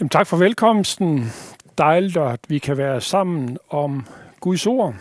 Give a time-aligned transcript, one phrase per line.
[0.00, 1.32] Jamen, tak for velkomsten.
[1.78, 4.06] Dejligt, at vi kan være sammen om
[4.40, 4.94] Guds ord.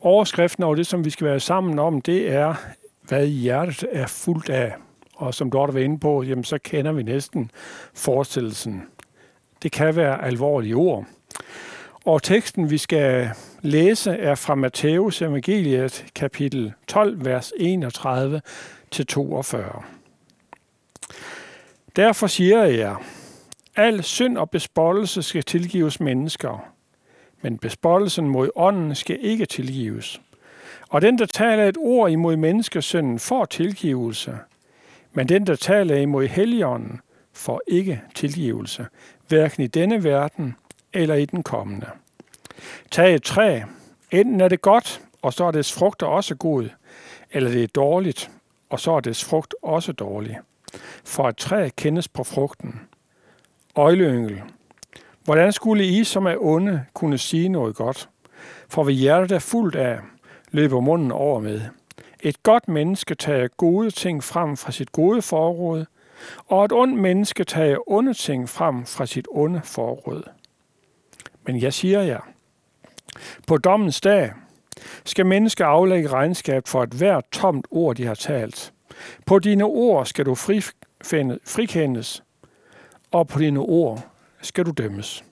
[0.00, 2.54] Overskriften over det, som vi skal være sammen om, det er,
[3.02, 4.74] hvad hjertet er fuldt af.
[5.14, 7.50] Og som Dorte var inde på, jamen, så kender vi næsten
[7.94, 8.82] forestillelsen.
[9.62, 11.04] Det kan være alvorlige ord.
[12.04, 13.30] Og teksten, vi skal
[13.62, 18.40] læse, er fra Matteus evangeliet, kapitel 12, vers 31
[18.90, 19.82] til 42.
[21.96, 22.96] Derfor siger jeg,
[23.76, 26.72] Al synd og bespottelse skal tilgives mennesker,
[27.42, 30.20] men bespottelsen mod ånden skal ikke tilgives.
[30.88, 34.38] Og den, der taler et ord imod menneskesønnen, får tilgivelse,
[35.12, 37.00] men den, der taler imod helligånden,
[37.32, 38.86] får ikke tilgivelse,
[39.28, 40.56] hverken i denne verden
[40.92, 41.86] eller i den kommende.
[42.90, 43.60] Tag et træ.
[44.10, 46.68] Enten er det godt, og så er dets frugter også god,
[47.30, 48.30] eller det er dårligt,
[48.70, 50.38] og så er dets frugt også dårlig.
[51.04, 52.80] For et træ kendes på frugten.
[53.78, 54.42] Øjleyngel.
[55.24, 58.08] Hvordan skulle I, som er onde, kunne sige noget godt?
[58.68, 59.98] For ved hjertet er fuldt af,
[60.50, 61.60] løber munden over med.
[62.20, 65.84] Et godt menneske tager gode ting frem fra sit gode forråd,
[66.46, 70.22] og et ondt menneske tager onde ting frem fra sit onde forråd.
[71.46, 72.20] Men jeg siger jer,
[73.46, 74.32] på dommens dag
[75.04, 78.72] skal mennesker aflægge regnskab for et hvert tomt ord, de har talt.
[79.26, 82.22] På dine ord skal du frikendes,
[83.10, 84.06] og på dine ord
[84.42, 85.24] skal du dømmes.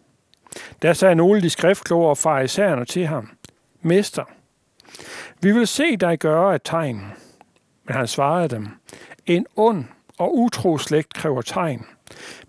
[0.82, 3.30] Der sagde nogle af de skriftkloge og farisæerne til ham,
[3.82, 4.24] Mester,
[5.40, 7.00] vi vil se dig gøre et tegn.
[7.84, 8.68] Men han svarede dem,
[9.26, 9.84] en ond
[10.18, 11.86] og utro slægt kræver tegn,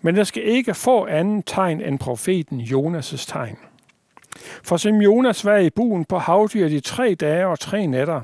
[0.00, 3.56] men der skal ikke få anden tegn end profeten Jonas' tegn.
[4.62, 8.20] For som Jonas var i buen på havdyret i tre dage og tre nætter,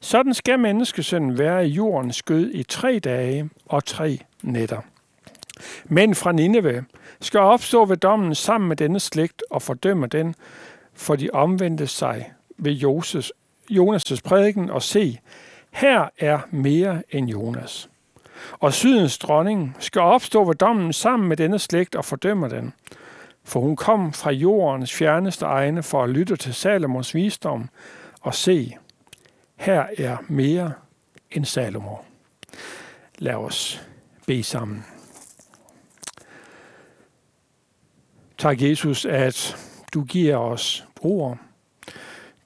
[0.00, 4.80] sådan skal menneskesønnen være i jordens skød i tre dage og tre nætter.
[5.84, 6.84] Men fra Nineve
[7.20, 10.34] skal opstå ved dommen sammen med denne slægt og fordømme den,
[10.94, 13.32] for de omvendte sig ved Joses,
[13.70, 15.20] Jonas' prædiken og se,
[15.70, 17.90] her er mere end Jonas.
[18.52, 22.72] Og sydens dronning skal opstå ved dommen sammen med denne slægt og fordømme den,
[23.44, 27.68] for hun kom fra jordens fjerneste egne for at lytte til Salomos visdom
[28.20, 28.76] og se,
[29.56, 30.72] her er mere
[31.30, 31.96] end Salomo.
[33.18, 33.86] Lad os
[34.26, 34.84] bede sammen.
[38.40, 39.56] Tak, Jesus, at
[39.94, 41.38] du giver os ord.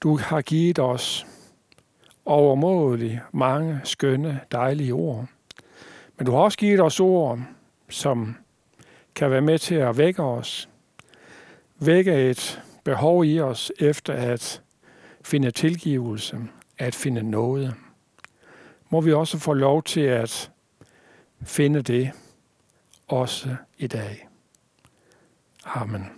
[0.01, 1.27] Du har givet os
[2.25, 5.25] overmådeligt mange skønne, dejlige ord.
[6.17, 7.39] Men du har også givet os ord,
[7.89, 8.35] som
[9.15, 10.69] kan være med til at vække os.
[11.79, 14.61] Vække et behov i os efter at
[15.21, 16.39] finde tilgivelse,
[16.77, 17.73] at finde noget.
[18.89, 20.51] Må vi også få lov til at
[21.43, 22.11] finde det
[23.07, 24.24] også i dag.
[25.65, 26.09] Amen.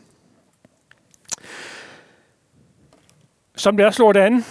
[3.56, 4.46] Som det er slået an,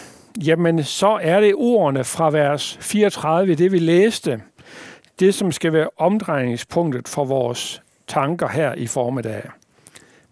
[0.44, 4.42] jamen så er det ordene fra vers 34, det vi læste,
[5.20, 9.42] det som skal være omdrejningspunktet for vores tanker her i formiddag.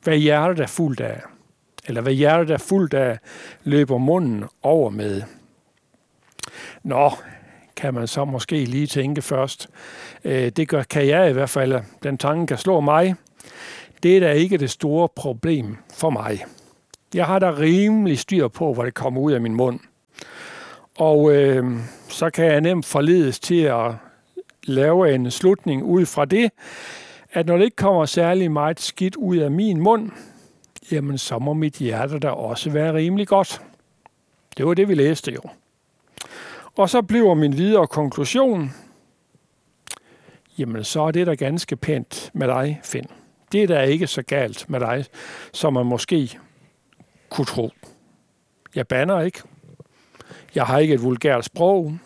[0.02, 1.20] Hvad hjertet er fuldt af,
[1.86, 3.18] eller hvad hjertet er fuldt af,
[3.64, 5.22] løber munden over med.
[6.82, 7.12] Nå,
[7.76, 9.68] kan man så måske lige tænke først.
[10.24, 11.80] Øh, det gør, kan jeg i hvert fald.
[12.02, 13.14] Den tanke kan slå mig
[14.04, 16.44] det er da ikke det store problem for mig.
[17.14, 19.80] Jeg har da rimelig styr på, hvad det kommer ud af min mund.
[20.98, 23.92] Og øh, så kan jeg nemt forledes til at
[24.64, 26.50] lave en slutning ud fra det,
[27.32, 30.10] at når det ikke kommer særlig meget skidt ud af min mund,
[30.92, 33.62] jamen så må mit hjerte da også være rimelig godt.
[34.56, 35.40] Det var det, vi læste jo.
[36.76, 38.70] Og så bliver min videre konklusion,
[40.58, 43.06] jamen så er det da ganske pænt med dig, Finn
[43.54, 45.04] det er da ikke så galt med dig,
[45.52, 46.38] som man måske
[47.28, 47.70] kunne tro.
[48.74, 49.42] Jeg banner ikke.
[50.54, 51.98] Jeg har ikke et vulgært sprog.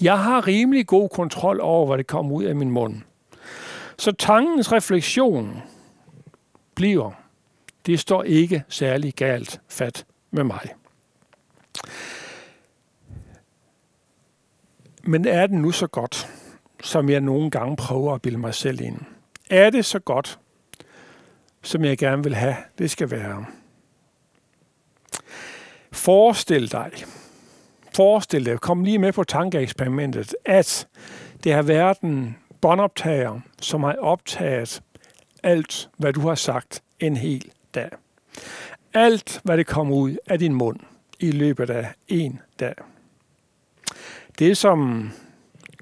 [0.00, 3.02] Jeg har rimelig god kontrol over, hvad det kommer ud af min mund.
[3.98, 5.62] Så tankens refleksion
[6.74, 7.10] bliver,
[7.86, 10.74] det står ikke særlig galt fat med mig.
[15.02, 16.28] Men er det nu så godt,
[16.82, 19.00] som jeg nogle gange prøver at bilde mig selv ind?
[19.50, 20.38] Er det så godt,
[21.62, 23.46] som jeg gerne vil have, det skal være.
[25.92, 26.90] Forestil dig,
[27.94, 30.88] forestil dig, kom lige med på tankeeksperimentet, at
[31.44, 34.82] det har været en båndoptager, som har optaget
[35.42, 37.90] alt, hvad du har sagt en hel dag.
[38.94, 40.80] Alt, hvad det kommer ud af din mund
[41.20, 42.74] i løbet af en dag.
[44.38, 45.10] Det, som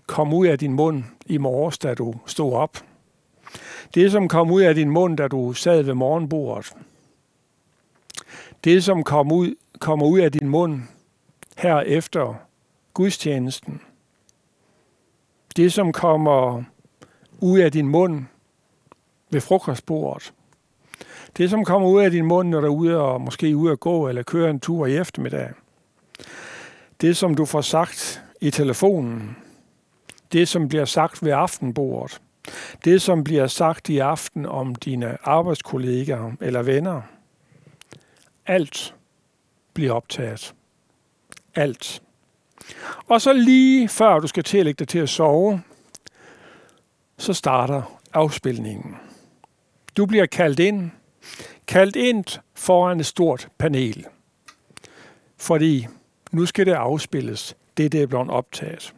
[0.06, 2.78] kom ud af din mund i morges, da du stod op,
[3.94, 6.72] det, som kom ud af din mund, da du sad ved morgenbordet.
[8.64, 10.80] Det, som kom ud, kommer ud af din mund
[11.58, 12.34] her efter
[12.94, 13.80] gudstjenesten.
[15.56, 16.62] Det, som kommer
[17.40, 18.24] ud af din mund
[19.30, 20.32] ved frokostbordet.
[21.36, 23.80] Det, som kommer ud af din mund, når du er ude og måske ude at
[23.80, 25.50] gå eller køre en tur i eftermiddag.
[27.00, 29.36] Det, som du får sagt i telefonen.
[30.32, 32.20] Det, som bliver sagt ved aftenbordet.
[32.84, 37.02] Det, som bliver sagt i aften om dine arbejdskollegaer eller venner.
[38.46, 38.94] Alt
[39.74, 40.54] bliver optaget.
[41.54, 42.02] Alt.
[43.06, 45.62] Og så lige før du skal til at lægge dig til at sove,
[47.18, 48.96] så starter afspilningen.
[49.96, 50.90] Du bliver kaldt ind,
[51.66, 54.06] kaldt ind foran et stort panel.
[55.36, 55.86] Fordi
[56.32, 58.94] nu skal det afspilles, det der er blevet optaget.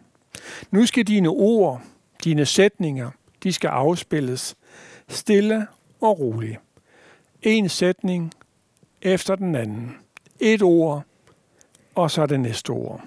[0.70, 1.82] Nu skal dine ord,
[2.24, 3.10] dine sætninger,
[3.42, 4.56] de skal afspilles
[5.08, 5.66] stille
[6.00, 6.58] og roligt.
[7.42, 8.32] En sætning
[9.02, 9.96] efter den anden.
[10.40, 11.04] Et ord,
[11.94, 13.04] og så det næste ord.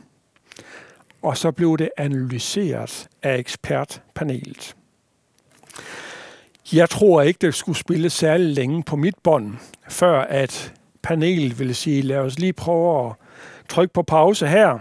[1.21, 4.75] Og så blev det analyseret af ekspertpanelet.
[6.73, 9.53] Jeg tror ikke, det skulle spille særlig længe på mit bånd,
[9.89, 13.13] før at panelet ville sige, lad os lige prøve at
[13.69, 14.79] trykke på pause her.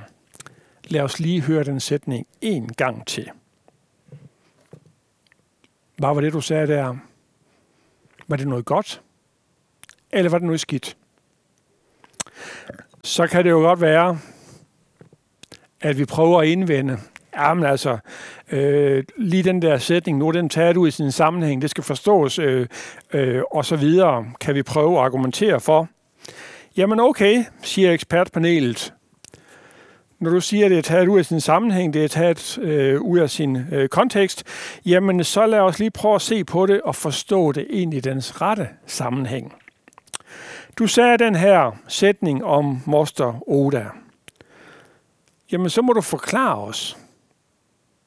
[0.88, 3.30] Lad os lige høre den sætning en gang til.
[5.96, 6.96] Hvad var det, du sagde der?
[8.28, 9.02] Var det noget godt?
[10.12, 10.96] Eller var det noget skidt?
[13.04, 14.18] Så kan det jo godt være,
[15.80, 16.98] at vi prøver at indvende,
[17.36, 17.98] Jamen altså,
[18.52, 21.84] øh, lige den der sætning, nu er den taget ud i sin sammenhæng, det skal
[21.84, 22.66] forstås, øh,
[23.12, 25.88] øh, og så videre, kan vi prøve at argumentere for.
[26.76, 28.94] Jamen okay, siger ekspertpanelet.
[30.24, 33.00] Når du siger, at det er taget ud af sin sammenhæng, det er taget øh,
[33.00, 34.44] ud af sin øh, kontekst,
[34.86, 38.00] jamen så lad os lige prøve at se på det og forstå det ind i
[38.00, 39.54] dens rette sammenhæng.
[40.78, 43.86] Du sagde den her sætning om moster Oda.
[45.52, 46.96] Jamen så må du forklare os,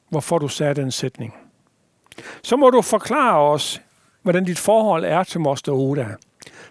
[0.08, 1.34] hvorfor du sagde den sætning.
[2.42, 3.80] Så må du forklare os,
[4.22, 6.06] hvordan dit forhold er til Moster Oda,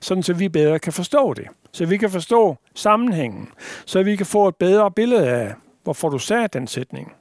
[0.01, 1.47] sådan så vi bedre kan forstå det.
[1.71, 3.49] Så vi kan forstå sammenhængen.
[3.85, 5.53] Så vi kan få et bedre billede af,
[5.83, 7.13] hvorfor du sagde den sætning.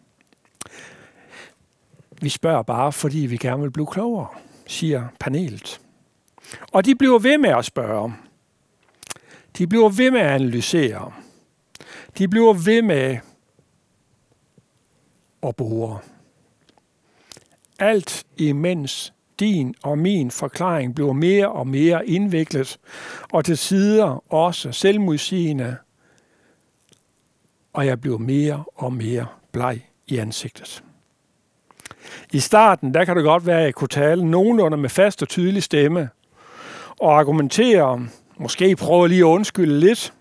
[2.20, 4.26] Vi spørger bare, fordi vi gerne vil blive klogere,
[4.66, 5.80] siger panelet.
[6.72, 8.14] Og de bliver ved med at spørge.
[9.58, 11.12] De bliver ved med at analysere.
[12.18, 13.18] De bliver ved med
[15.42, 15.98] at bore.
[17.78, 22.78] Alt imens din og min forklaring bliver mere og mere indviklet,
[23.32, 25.76] og til sider også selvmodsigende,
[27.72, 30.82] og jeg bliver mere og mere bleg i ansigtet.
[32.32, 35.28] I starten, der kan det godt være, at jeg kunne tale nogenlunde med fast og
[35.28, 36.08] tydelig stemme,
[37.00, 38.06] og argumentere,
[38.36, 40.12] måske prøve lige at undskylde lidt,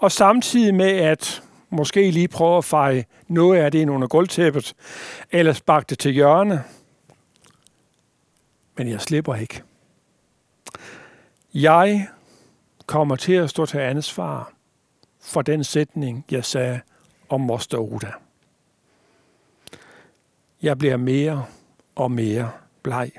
[0.00, 4.74] og samtidig med at måske lige prøve at feje noget af det ind under gulvtæppet,
[5.32, 6.62] eller sparke det til hjørne.
[8.76, 9.62] Men jeg slipper ikke.
[11.54, 12.08] Jeg
[12.86, 14.52] kommer til at stå til ansvar
[15.20, 16.80] for den sætning, jeg sagde
[17.28, 18.12] om Moster Oda.
[20.62, 21.46] Jeg bliver mere
[21.94, 22.50] og mere
[22.82, 23.10] bleg.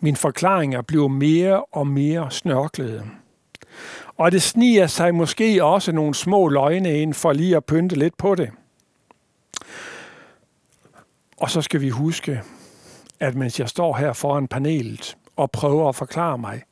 [0.00, 3.06] Min forklaringer bliver mere og mere snørklede.
[4.16, 8.16] Og det sniger sig måske også nogle små løgne ind for lige at pynte lidt
[8.16, 8.50] på det.
[11.36, 12.42] Og så skal vi huske,
[13.20, 16.62] at mens jeg står her foran panelet og prøver at forklare mig,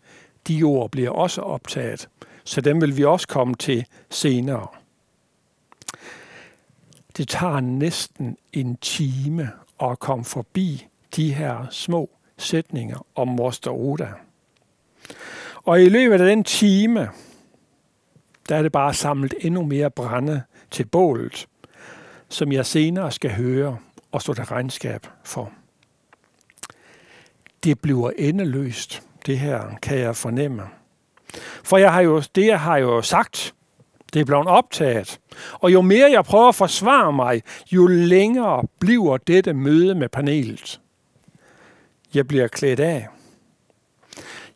[0.48, 2.08] de ord bliver også optaget,
[2.44, 4.66] så dem vil vi også komme til senere.
[7.16, 9.50] Det tager næsten en time
[9.82, 10.86] at komme forbi
[11.16, 14.08] de her små sætninger om Moster Oda.
[15.64, 17.08] Og i løbet af den time,
[18.48, 21.46] der er det bare samlet endnu mere brænde til bålet,
[22.28, 23.78] som jeg senere skal høre
[24.12, 25.52] og stå til regnskab for.
[27.64, 30.62] Det bliver endeløst, det her, kan jeg fornemme.
[31.64, 33.54] For jeg har jo, det jeg har jo sagt,
[34.12, 35.20] det er blevet optaget.
[35.52, 40.80] Og jo mere jeg prøver at forsvare mig, jo længere bliver dette møde med panelet.
[42.14, 43.08] Jeg bliver klædt af.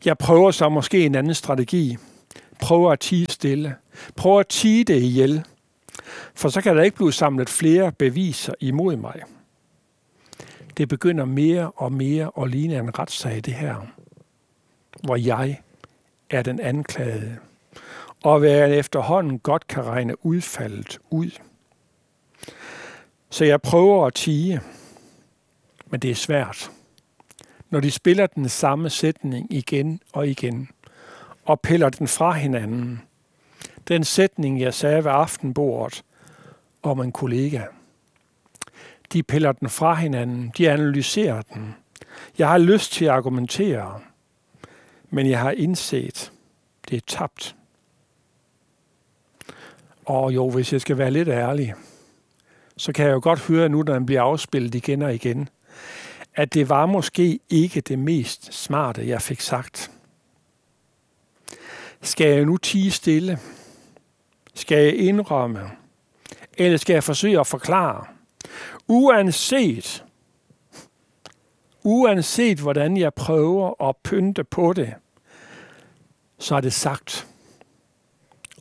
[0.05, 1.97] Jeg prøver så måske en anden strategi.
[2.61, 3.75] Prøver at tige stille.
[4.15, 5.43] Prøver at tige det ihjel.
[6.35, 9.21] For så kan der ikke blive samlet flere beviser imod mig.
[10.77, 13.75] Det begynder mere og mere at ligne en retssag, det her.
[15.03, 15.61] Hvor jeg
[16.29, 17.37] er den anklagede.
[18.23, 21.31] Og hvad jeg efterhånden godt kan regne udfaldet ud.
[23.29, 24.61] Så jeg prøver at tige.
[25.89, 26.71] Men det er svært
[27.73, 30.69] når de spiller den samme sætning igen og igen,
[31.45, 33.01] og piller den fra hinanden.
[33.87, 36.03] Den sætning, jeg sagde ved aftenbordet
[36.83, 37.61] om en kollega.
[39.13, 41.75] De piller den fra hinanden, de analyserer den.
[42.37, 43.99] Jeg har lyst til at argumentere,
[45.09, 46.31] men jeg har indset,
[46.89, 47.55] det er tabt.
[50.05, 51.73] Og jo, hvis jeg skal være lidt ærlig,
[52.77, 55.49] så kan jeg jo godt høre nu, når den bliver afspillet igen og igen,
[56.35, 59.91] at det var måske ikke det mest smarte, jeg fik sagt.
[62.01, 63.39] Skal jeg nu tige stille?
[64.53, 65.71] Skal jeg indrømme?
[66.57, 68.12] Eller skal jeg forsøge at forklare?
[68.87, 70.05] Uanset,
[71.83, 74.93] uanset hvordan jeg prøver at pynte på det,
[76.37, 77.27] så er det sagt.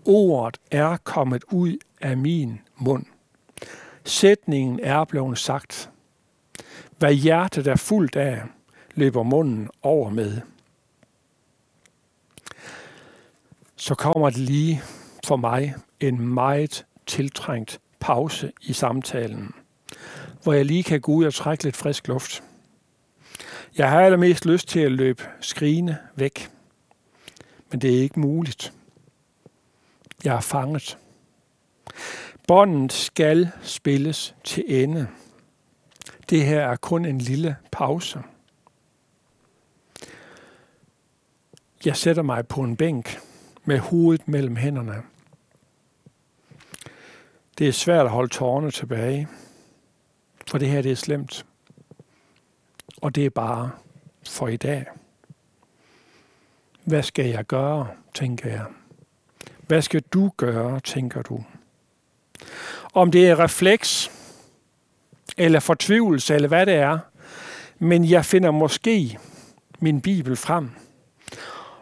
[0.05, 3.05] Ordet er kommet ud af min mund.
[4.05, 5.91] Sætningen er blevet sagt.
[6.99, 8.43] Hvad hjertet er fuldt af,
[8.95, 10.41] løber munden over med.
[13.76, 14.83] Så kommer det lige
[15.26, 19.55] for mig en meget tiltrængt pause i samtalen,
[20.43, 22.43] hvor jeg lige kan gå ud og trække lidt frisk luft.
[23.77, 26.51] Jeg har allermest lyst til at løbe skrigende væk,
[27.71, 28.73] men det er ikke muligt.
[30.25, 30.99] Jeg er fanget.
[32.49, 35.09] Båndet skal spilles til ende.
[36.31, 38.23] Det her er kun en lille pause.
[41.85, 43.19] Jeg sætter mig på en bænk
[43.65, 45.03] med hovedet mellem hænderne.
[47.59, 49.29] Det er svært at holde tårerne tilbage,
[50.53, 51.47] for det her det er slemt.
[53.03, 53.71] Og det er bare
[54.29, 54.85] for i dag.
[56.85, 58.65] Hvad skal jeg gøre, tænker jeg.
[59.67, 61.45] Hvad skal du gøre, tænker du?
[62.95, 64.11] Om det er refleks,
[65.37, 66.99] eller fortvivlelse, eller hvad det er,
[67.79, 69.19] men jeg finder måske
[69.81, 70.71] min bibel frem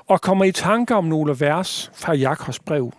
[0.06, 2.92] og kommer i tanke om nogle vers fra Jakobs brev,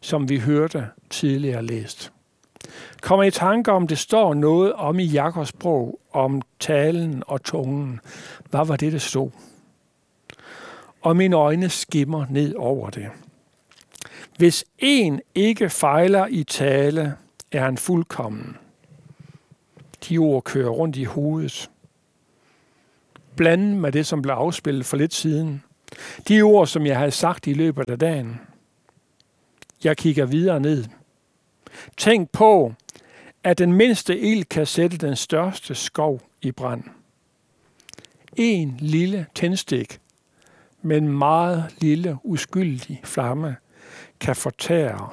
[0.00, 2.12] som vi hørte tidligere læst.
[3.00, 8.00] Kommer i tanke om, det står noget om i Jakobs sprog, om talen og tungen.
[8.50, 9.30] Hvad var det, det stod?
[11.02, 13.08] Og mine øjne skimmer ned over det.
[14.36, 17.16] Hvis en ikke fejler i tale,
[17.52, 18.56] er han fuldkommen.
[20.08, 21.70] De ord kører rundt i hovedet.
[23.36, 25.62] Blandet med det, som blev afspillet for lidt siden.
[26.28, 28.40] De ord, som jeg havde sagt i løbet af dagen.
[29.84, 30.84] Jeg kigger videre ned.
[31.96, 32.74] Tænk på,
[33.44, 36.84] at den mindste ild kan sætte den største skov i brand.
[38.36, 40.00] En lille tændstik
[40.82, 43.56] med en meget lille uskyldig flamme
[44.20, 45.10] kan fortære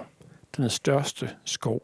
[0.57, 1.81] den største skov.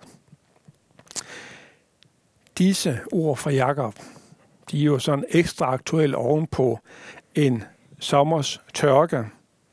[2.58, 3.96] Disse ord fra Jakob,
[4.72, 6.80] de er jo sådan ekstra aktuelle ovenpå
[7.36, 7.64] en
[8.00, 9.26] sommers tørke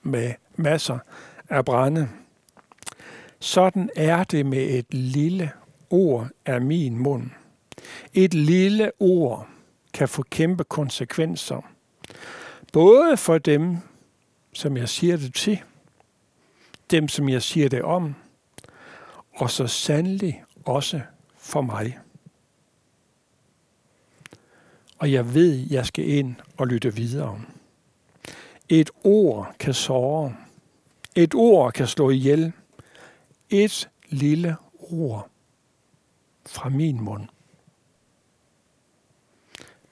[0.02, 0.98] med masser
[1.48, 2.08] af brænde.
[3.46, 5.52] Sådan er det med et lille
[5.90, 7.30] ord af min mund.
[8.14, 9.48] Et lille ord
[9.92, 11.60] kan få kæmpe konsekvenser.
[12.72, 13.76] Både for dem,
[14.52, 15.62] som jeg siger det til,
[16.90, 18.14] dem, som jeg siger det om,
[19.36, 21.00] og så sandelig også
[21.36, 21.98] for mig.
[24.98, 27.40] Og jeg ved, jeg skal ind og lytte videre.
[28.68, 30.34] Et ord kan såre.
[31.14, 32.52] Et ord kan slå ihjel.
[33.50, 35.28] Et lille ord
[36.46, 37.28] fra min mund.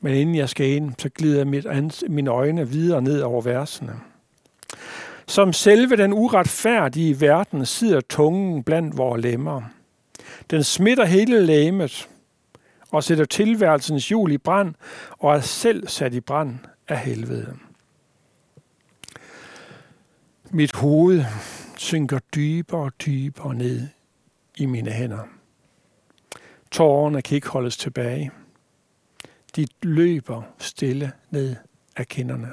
[0.00, 4.00] Men inden jeg skal ind, så glider mit ans- mine øjne videre ned over versene.
[5.26, 9.62] Som selve den uretfærdige verden sidder tungen blandt vores lemmer.
[10.50, 12.08] Den smitter hele lemet
[12.90, 14.74] og sætter tilværelsens hjul i brand
[15.10, 16.58] og er selv sat i brand
[16.88, 17.56] af helvede.
[20.50, 21.24] Mit hoved
[21.84, 23.88] synker dybere og dybere ned
[24.56, 25.22] i mine hænder.
[26.70, 28.30] Tårerne kan ikke holdes tilbage.
[29.56, 31.56] De løber stille ned
[31.96, 32.48] af kinderne.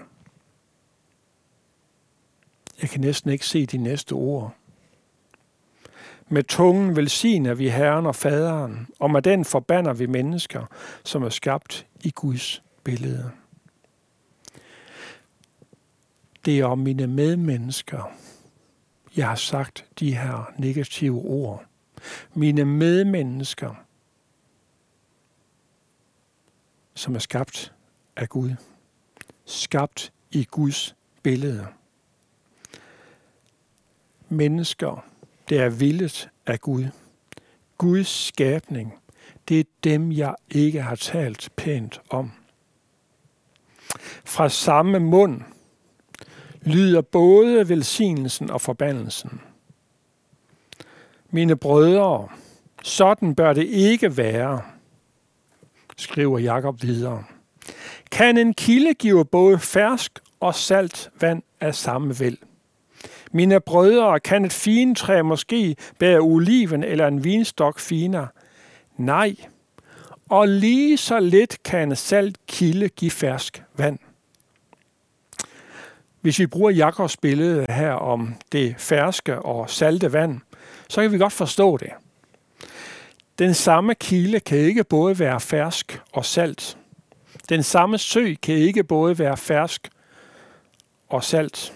[2.81, 4.55] Jeg kan næsten ikke se de næste ord.
[6.29, 10.65] Med tungen velsigner vi Herren og Faderen, og med den forbander vi mennesker,
[11.03, 13.31] som er skabt i Guds billede.
[16.45, 18.11] Det er om mine medmennesker,
[19.15, 21.65] jeg har sagt de her negative ord.
[22.33, 23.75] Mine medmennesker,
[26.93, 27.73] som er skabt
[28.15, 28.51] af Gud.
[29.45, 31.67] Skabt i Guds billede.
[34.29, 35.05] Mennesker,
[35.49, 36.85] det er villet af Gud.
[37.77, 38.93] Guds skabning,
[39.47, 42.31] det er dem, jeg ikke har talt pænt om.
[44.25, 45.41] Fra samme mund
[46.61, 49.41] lyder både velsignelsen og forbandelsen.
[51.29, 52.27] Mine brødre,
[52.83, 54.61] sådan bør det ikke være,
[55.97, 57.23] skriver Jakob videre.
[58.11, 62.37] Kan en kilde give både fersk og salt vand af samme vel?
[63.31, 68.27] Mine brødre, kan et fintræ måske bære oliven eller en vinstok finere?
[68.97, 69.35] Nej.
[70.29, 73.99] Og lige så lidt kan en salt kilde give fersk vand.
[76.21, 80.39] Hvis vi bruger Jakobs billede her om det ferske og salte vand,
[80.89, 81.89] så kan vi godt forstå det.
[83.39, 86.77] Den samme kilde kan ikke både være fersk og salt.
[87.49, 89.89] Den samme sø kan ikke både være fersk
[91.09, 91.73] og salt.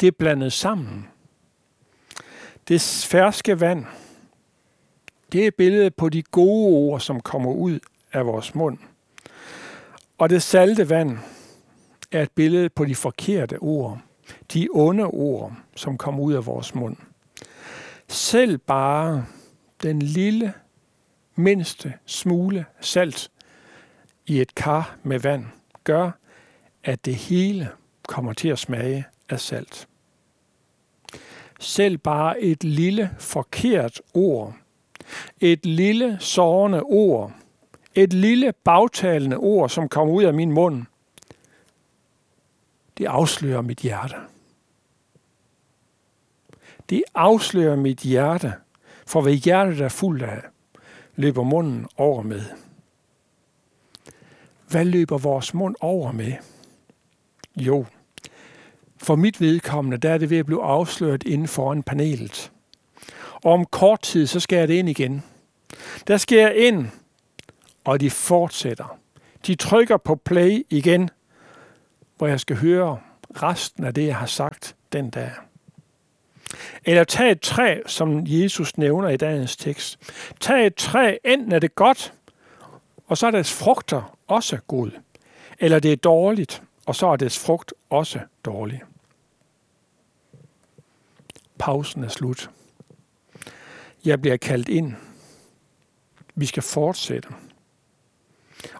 [0.00, 1.08] Det er blandet sammen.
[2.68, 3.84] Det ferske vand,
[5.32, 7.78] det er billedet på de gode ord, som kommer ud
[8.12, 8.78] af vores mund.
[10.18, 11.18] Og det salte vand
[12.16, 14.00] er et billede på de forkerte ord,
[14.54, 16.96] de onde ord, som kommer ud af vores mund.
[18.08, 19.26] Selv bare
[19.82, 20.52] den lille,
[21.34, 23.30] mindste smule salt
[24.26, 25.46] i et kar med vand
[25.84, 26.10] gør,
[26.84, 27.68] at det hele
[28.08, 29.88] kommer til at smage af salt.
[31.60, 34.54] Selv bare et lille forkert ord,
[35.40, 37.32] et lille sårende ord,
[37.94, 40.84] et lille bagtalende ord, som kommer ud af min mund,
[42.98, 44.14] det afslører mit hjerte.
[46.90, 48.52] Det afslører mit hjerte,
[49.06, 50.42] for hvad hjertet er fuldt af,
[51.16, 52.42] løber munden over med.
[54.68, 56.32] Hvad løber vores mund over med?
[57.56, 57.86] Jo,
[58.96, 62.52] for mit vedkommende, der er det ved at blive afsløret inden foran panelet.
[63.34, 65.22] Og om kort tid, så skal jeg det ind igen.
[66.06, 66.86] Der skal jeg ind,
[67.84, 68.98] og de fortsætter.
[69.46, 71.10] De trykker på play igen,
[72.16, 72.98] hvor jeg skal høre
[73.42, 75.30] resten af det, jeg har sagt den dag.
[76.84, 79.98] Eller tag et træ, som Jesus nævner i dagens tekst.
[80.40, 82.14] Tag et træ, enten er det godt,
[83.06, 84.90] og så er dets frugter også god.
[85.58, 88.82] Eller det er dårligt, og så er dets frugt også dårlig.
[91.58, 92.50] Pausen er slut.
[94.04, 94.94] Jeg bliver kaldt ind.
[96.34, 97.28] Vi skal fortsætte.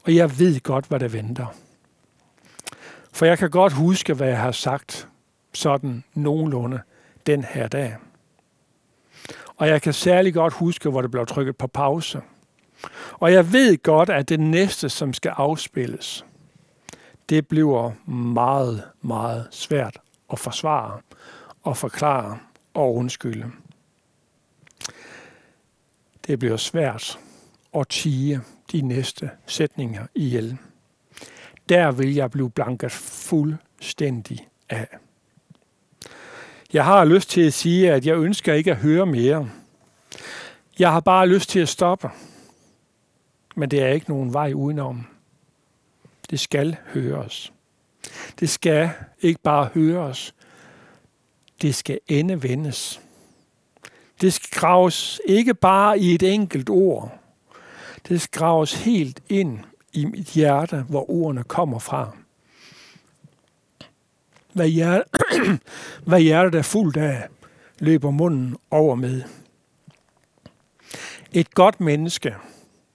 [0.05, 1.47] Og jeg ved godt, hvad der venter.
[3.17, 5.09] For jeg kan godt huske, hvad jeg har sagt
[5.55, 6.81] sådan nogenlunde
[7.27, 7.97] den her dag.
[9.57, 12.21] Og jeg kan særlig godt huske, hvor det blev trykket på pause.
[13.13, 16.25] Og jeg ved godt, at det næste, som skal afspilles,
[17.29, 19.99] det bliver meget, meget svært
[20.33, 21.01] at forsvare
[21.63, 22.39] og forklare
[22.75, 23.51] og undskylde.
[26.27, 27.19] Det bliver svært
[27.75, 28.41] at tige
[28.73, 30.59] de næste sætninger ihjel.
[31.69, 34.87] Der vil jeg blive blanket fuldstændig af.
[36.73, 39.51] Jeg har lyst til at sige, at jeg ønsker ikke at høre mere.
[40.79, 42.11] Jeg har bare lyst til at stoppe.
[43.57, 45.07] Men det er ikke nogen vej udenom.
[46.31, 47.53] Det skal høres.
[48.41, 50.35] Det skal ikke bare høres.
[51.63, 53.01] Det skal endevendes.
[54.21, 57.19] Det skal graves ikke bare i et enkelt ord.
[58.09, 59.59] Det skal graves helt ind
[59.97, 62.17] i mit hjerte, hvor ordene kommer fra.
[64.53, 65.05] Hvad, hjerte,
[66.07, 67.29] hvad hjertet er fuldt af,
[67.79, 69.23] løber munden over med.
[71.33, 72.35] Et godt menneske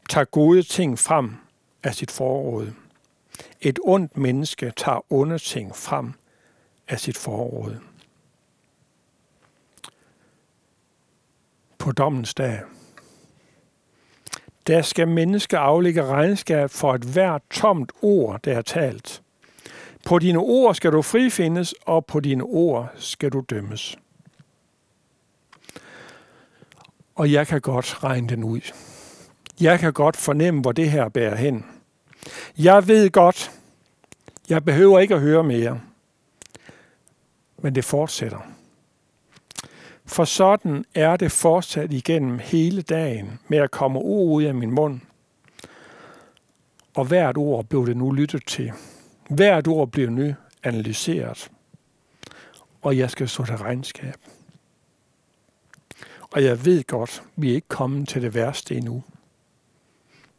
[0.10, 1.36] tager gode ting frem
[1.84, 2.72] af sit forråd.
[3.62, 6.14] Et ondt menneske tager onde ting frem
[6.88, 7.78] af sit forråd.
[11.78, 12.60] På dommens dag,
[14.67, 19.21] der skal mennesker aflægge regnskab for et hvert tomt ord, der er talt.
[20.06, 23.97] På dine ord skal du frifindes, og på dine ord skal du dømmes.
[27.15, 28.62] Og jeg kan godt regne den ud.
[29.62, 31.65] Jeg kan godt fornemme, hvor det her bærer hen.
[32.58, 33.52] Jeg ved godt,
[34.50, 35.80] jeg behøver ikke at høre mere.
[37.58, 38.39] Men det fortsætter.
[40.12, 44.71] For sådan er det fortsat igennem hele dagen med at komme ord ud af min
[44.71, 45.00] mund.
[46.95, 48.71] Og hvert ord blev det nu lyttet til.
[49.30, 51.52] Hvert ord bliver nu analyseret.
[52.82, 54.15] Og jeg skal så til regnskab.
[56.32, 59.04] Og jeg ved godt, vi er ikke kommet til det værste endnu.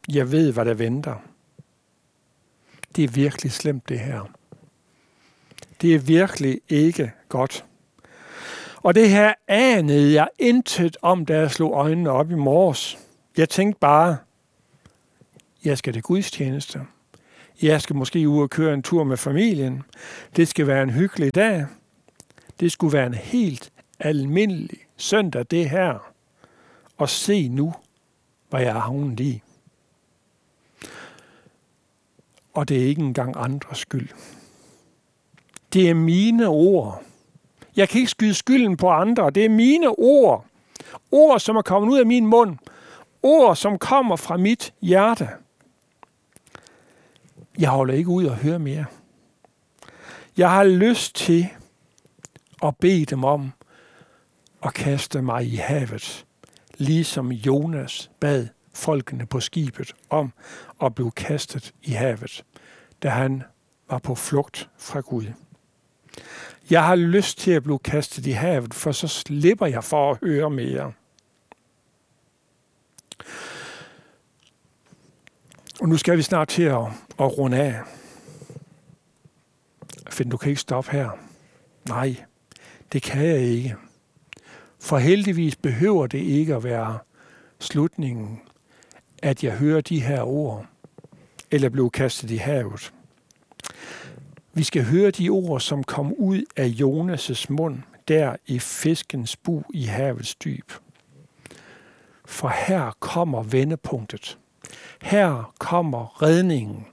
[0.09, 1.17] Jeg ved, hvad der venter.
[2.97, 4.31] Det er virkelig slemt, det her.
[5.81, 7.65] Det er virkelig ikke godt.
[8.83, 12.99] Og det her anede jeg intet om, da jeg slog øjnene op i morges.
[13.37, 14.17] Jeg tænkte bare,
[15.65, 16.81] jeg skal til gudstjeneste.
[17.63, 19.83] Jeg skal måske ud og køre en tur med familien.
[20.37, 21.67] Det skal være en hyggelig dag.
[22.61, 26.13] Det skulle være en helt almindelig søndag, det her.
[26.99, 27.75] Og se nu,
[28.51, 29.43] hvad jeg har havnet i.
[32.55, 34.09] Og det er ikke engang andres skyld.
[35.73, 37.03] Det er mine ord.
[37.77, 39.31] Jeg kan ikke skyde skylden på andre.
[39.31, 40.47] Det er mine ord.
[41.11, 42.59] Ord, som er kommet ud af min mund.
[43.23, 45.29] Ord, som kommer fra mit hjerte.
[47.59, 48.85] Jeg holder ikke ud og høre mere.
[50.37, 51.49] Jeg har lyst til
[52.63, 53.53] at bede dem om
[54.63, 56.27] at kaste mig i havet,
[56.79, 60.33] ligesom Jonas bad folkene på skibet om
[60.83, 62.45] at blive kastet i havet,
[63.03, 63.43] da han
[63.91, 65.27] var på flugt fra Gud.
[66.71, 70.19] Jeg har lyst til at blive kastet i havet, for så slipper jeg for at
[70.23, 70.93] høre mere.
[75.81, 76.85] Og nu skal vi snart til at,
[77.19, 77.81] at runde af.
[80.11, 81.11] Find, du kan ikke stoppe her.
[81.89, 82.17] Nej,
[82.93, 83.77] det kan jeg ikke.
[84.79, 86.99] For heldigvis behøver det ikke at være
[87.59, 88.41] slutningen,
[89.23, 90.67] at jeg hører de her ord,
[91.51, 92.93] eller blev kastet i havet.
[94.55, 99.63] Vi skal høre de ord, som kom ud af Jonas' mund, der i fiskens bu
[99.75, 100.73] i havets dyb.
[102.25, 104.39] For her kommer vendepunktet.
[105.03, 106.87] Her kommer redningen.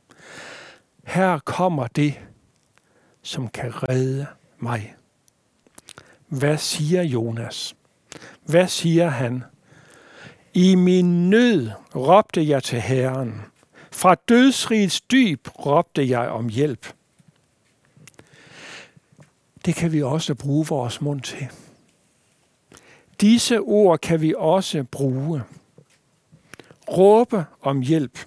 [1.03, 2.19] Her kommer det,
[3.21, 4.25] som kan redde
[4.59, 4.95] mig.
[6.27, 7.75] Hvad siger Jonas?
[8.45, 9.43] Hvad siger han?
[10.53, 13.41] I min nød råbte jeg til Herren.
[13.91, 16.93] Fra dødsrigets dyb råbte jeg om hjælp.
[19.65, 21.47] Det kan vi også bruge vores mund til.
[23.21, 25.43] Disse ord kan vi også bruge.
[26.97, 28.19] Råbe om hjælp.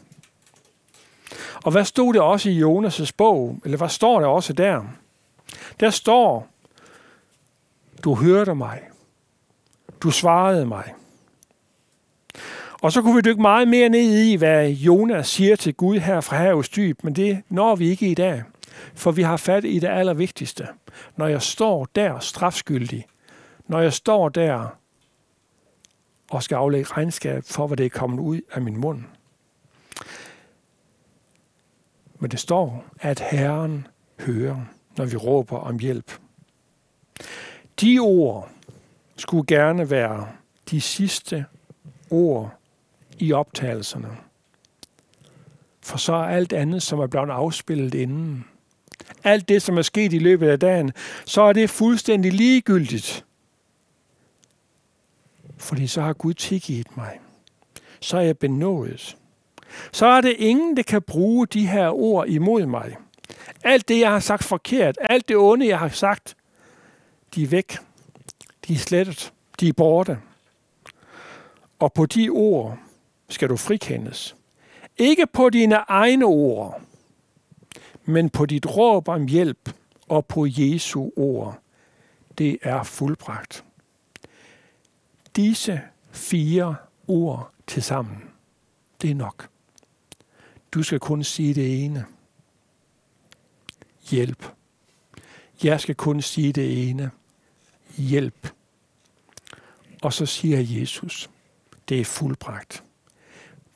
[1.65, 3.59] Og hvad stod det også i Jonas' bog?
[3.65, 4.85] Eller hvad står der også der?
[5.81, 6.49] Der står,
[8.05, 8.81] du hørte mig.
[10.01, 10.95] Du svarede mig.
[12.83, 16.21] Og så kunne vi dykke meget mere ned i, hvad Jonas siger til Gud her
[16.21, 18.43] fra havets dyb, men det når vi ikke i dag.
[18.95, 20.69] For vi har fat i det allervigtigste.
[21.17, 23.07] Når jeg står der strafskyldig,
[23.67, 24.77] når jeg står der
[26.31, 29.05] og skal aflægge regnskab for, hvad det er kommet ud af min mund.
[32.19, 33.87] Men det står, at Herren
[34.21, 34.65] hører,
[34.97, 36.19] når vi råber om hjælp.
[37.81, 38.51] De ord
[39.17, 40.29] skulle gerne være
[40.71, 41.45] de sidste
[42.11, 42.55] ord
[43.19, 44.17] i optagelserne.
[45.81, 48.45] For så er alt andet, som er blevet afspillet inden,
[49.25, 50.93] alt det, som er sket i løbet af dagen,
[51.25, 53.25] så er det fuldstændig ligegyldigt.
[55.57, 57.21] Fordi så har Gud tilgivet mig.
[58.01, 59.17] Så er jeg benådet.
[59.93, 62.97] Så er det ingen, der kan bruge de her ord imod mig.
[63.65, 66.37] Alt det, jeg har sagt forkert, alt det onde, jeg har sagt,
[67.35, 67.79] de er væk.
[68.69, 69.33] De er slettet.
[69.61, 70.19] De er borte.
[71.79, 72.79] Og på de ord
[73.29, 74.37] skal du frikendes.
[74.99, 76.81] Ikke på dine egne ord,
[78.05, 79.75] men på dit råb om hjælp
[80.09, 81.59] og på Jesu ord.
[82.39, 83.65] Det er fuldbragt.
[85.37, 86.77] Disse fire
[87.09, 88.23] ord til sammen,
[89.03, 89.49] det er nok.
[90.73, 92.05] Du skal kun sige det ene.
[94.11, 94.53] Hjælp.
[95.63, 97.11] Jeg skal kun sige det ene.
[97.97, 98.53] Hjælp.
[100.03, 101.31] Og så siger Jesus,
[101.89, 102.85] det er fuldbragt.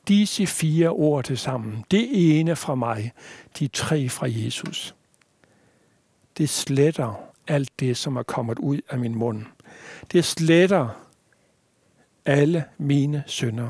[0.07, 3.11] Disse fire ord til sammen, det ene fra mig,
[3.59, 4.95] de tre fra Jesus,
[6.37, 9.45] det sletter alt det, som er kommet ud af min mund.
[10.11, 10.89] Det sletter
[12.25, 13.69] alle mine synder.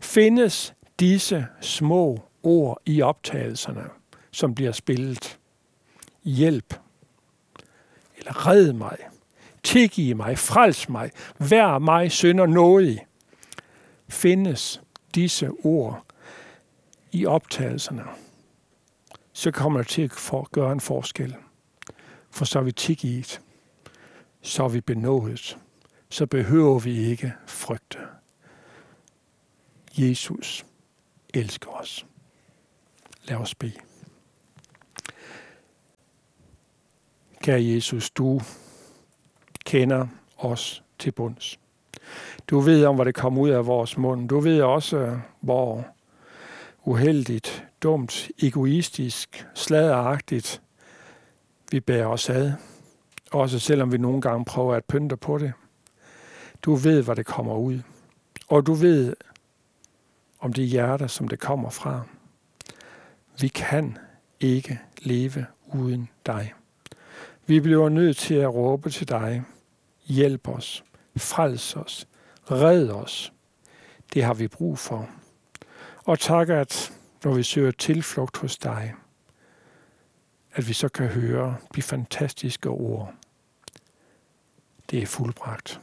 [0.00, 3.84] Findes disse små ord i optagelserne,
[4.30, 5.38] som bliver spillet.
[6.24, 6.74] Hjælp.
[8.18, 8.96] Eller red mig.
[9.62, 10.38] Tilgiv mig.
[10.38, 11.10] Frels mig.
[11.38, 13.06] Vær mig synder nådig.
[14.08, 14.82] Findes
[15.14, 16.04] disse ord
[17.12, 18.04] i optagelserne,
[19.32, 21.36] så kommer det til at gøre en forskel.
[22.30, 23.40] For så er vi tilgivet.
[24.42, 25.58] Så er vi benådet.
[26.10, 27.98] Så behøver vi ikke frygte.
[29.98, 30.66] Jesus
[31.34, 32.06] elsker os.
[33.24, 33.80] Lad os bede.
[37.42, 38.40] Kære Jesus, du
[39.64, 41.61] kender os til bunds.
[42.48, 44.28] Du ved om, hvad det kommer ud af vores mund.
[44.28, 45.86] Du ved også, øh, hvor
[46.84, 50.62] uheldigt, dumt, egoistisk, sladeragtigt
[51.70, 52.52] vi bærer os ad.
[53.30, 55.52] Også selvom vi nogle gange prøver at pynte på det.
[56.62, 57.80] Du ved, hvad det kommer ud.
[58.48, 59.16] Og du ved
[60.40, 62.00] om det hjerte, som det kommer fra.
[63.40, 63.98] Vi kan
[64.40, 66.52] ikke leve uden dig.
[67.46, 69.42] Vi bliver nødt til at råbe til dig.
[70.06, 70.84] Hjælp os.
[71.16, 72.08] Frels os.
[72.50, 73.32] Red os.
[74.14, 75.08] Det har vi brug for.
[76.04, 76.92] Og tak, at
[77.24, 78.94] når vi søger tilflugt hos dig,
[80.52, 83.14] at vi så kan høre de fantastiske ord.
[84.90, 85.80] Det er fuldbragt.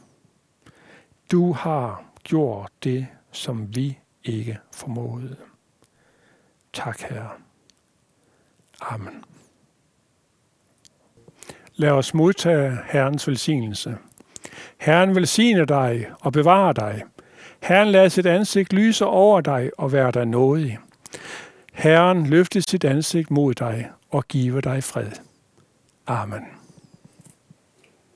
[1.30, 5.36] Du har gjort det, som vi ikke formåede.
[6.72, 7.30] Tak, Herre.
[8.80, 9.24] Amen.
[11.74, 13.98] Lad os modtage Herrens velsignelse.
[14.78, 17.02] Herren velsigne dig og bevare dig.
[17.62, 20.78] Herren lader sit ansigt lyse over dig og være dig nådig.
[21.72, 25.10] Herren løfte sit ansigt mod dig og give dig fred.
[26.06, 26.59] Amen.